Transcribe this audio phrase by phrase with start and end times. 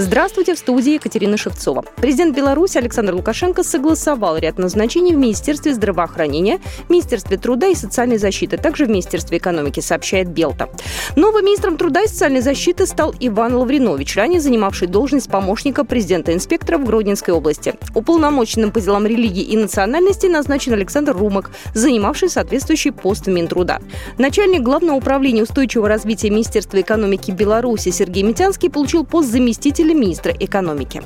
[0.00, 1.84] Здравствуйте, в студии Екатерина Шевцова.
[1.96, 8.58] Президент Беларуси Александр Лукашенко согласовал ряд назначений в Министерстве здравоохранения, Министерстве труда и социальной защиты,
[8.58, 10.68] также в Министерстве экономики, сообщает Белта.
[11.16, 16.84] Новым министром труда и социальной защиты стал Иван Лавринович, ранее занимавший должность помощника президента-инспектора в
[16.84, 17.74] Гродненской области.
[17.92, 23.80] Уполномоченным по делам религии и национальности назначен Александр Румак, занимавший соответствующий пост в Минтруда.
[24.16, 30.32] Начальник Главного управления устойчивого развития Министерства экономики Беларуси Сергей Митянский получил пост заместителя заместителя министра
[30.32, 31.02] экономики.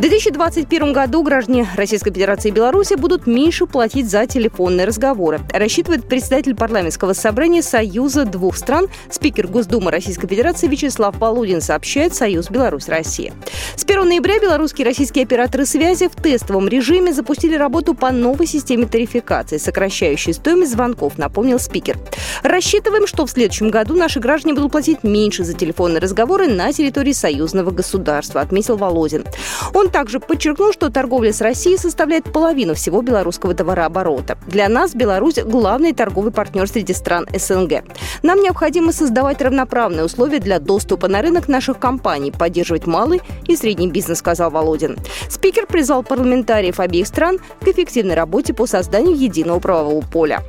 [0.00, 6.08] В 2021 году граждане Российской Федерации и Беларуси будут меньше платить за телефонные разговоры, рассчитывает
[6.08, 13.34] председатель парламентского собрания Союза двух стран, спикер Госдумы Российской Федерации Вячеслав Полудин, сообщает Союз Беларусь-Россия.
[13.76, 18.46] С 1 ноября белорусские и российские операторы связи в тестовом режиме запустили работу по новой
[18.46, 21.98] системе тарификации, сокращающей стоимость звонков, напомнил спикер.
[22.42, 27.12] Рассчитываем, что в следующем году наши граждане будут платить меньше за телефонные разговоры на территории
[27.12, 29.26] союзного государства, отметил Володин.
[29.74, 34.38] Он также подчеркнул, что торговля с Россией составляет половину всего белорусского товарооборота.
[34.46, 37.84] Для нас Беларусь– главный торговый партнер среди стран СНГ.
[38.22, 43.88] Нам необходимо создавать равноправные условия для доступа на рынок наших компаний, поддерживать малый и средний
[43.88, 44.96] бизнес, сказал Володин.
[45.28, 50.42] Спикер призвал парламентариев обеих стран к эффективной работе по созданию единого правового поля.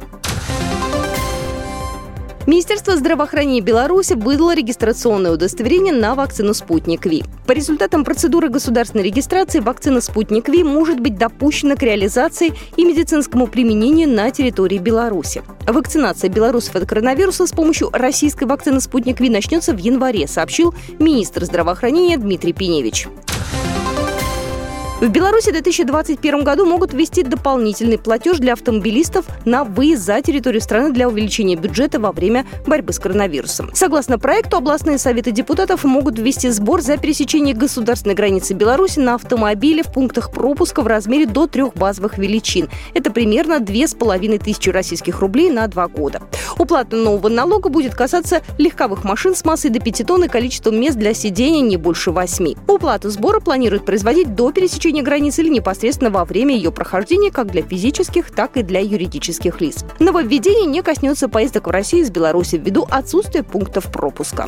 [2.48, 7.24] Министерство здравоохранения Беларуси выдало регистрационное удостоверение на вакцину «Спутник Ви».
[7.46, 13.46] По результатам процедуры государственной регистрации вакцина «Спутник Ви» может быть допущена к реализации и медицинскому
[13.46, 15.44] применению на территории Беларуси.
[15.68, 21.46] Вакцинация белорусов от коронавируса с помощью российской вакцины «Спутник Ви» начнется в январе, сообщил министр
[21.46, 23.08] здравоохранения Дмитрий Пеневич.
[25.02, 30.62] В Беларуси в 2021 году могут ввести дополнительный платеж для автомобилистов на выезд за территорию
[30.62, 33.72] страны для увеличения бюджета во время борьбы с коронавирусом.
[33.74, 39.82] Согласно проекту, областные советы депутатов могут ввести сбор за пересечение государственной границы Беларуси на автомобиле
[39.82, 42.70] в пунктах пропуска в размере до трех базовых величин.
[42.94, 46.22] Это примерно две с половиной тысячи российских рублей на два года.
[46.58, 50.98] Уплата нового налога будет касаться легковых машин с массой до 5 тонн и количеством мест
[50.98, 52.56] для сидения не больше 8.
[52.68, 57.62] Уплату сбора планируют производить до пересечения границы или непосредственно во время ее прохождения как для
[57.62, 59.86] физических, так и для юридических лиц.
[60.00, 64.48] Нововведение не коснется поездок в Россию из Беларуси ввиду отсутствия пунктов пропуска.